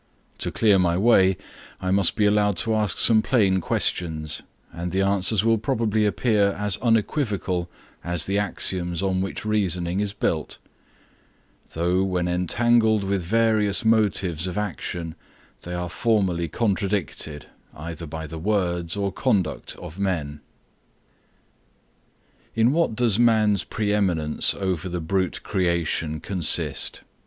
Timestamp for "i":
1.79-1.91